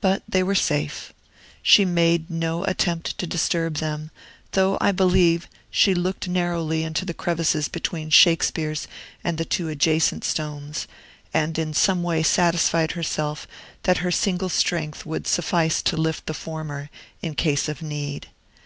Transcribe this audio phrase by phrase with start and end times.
[0.00, 1.12] But they were safe.
[1.62, 4.10] She made no attempt to disturb them;
[4.52, 8.88] though, I believe, she looked narrowly into the crevices between Shakespeare's
[9.22, 10.86] and the two adjacent stones,
[11.34, 13.46] and in some way satisfied herself
[13.82, 16.88] that her single strength would suffice to lift the former,
[17.20, 18.28] in case of need.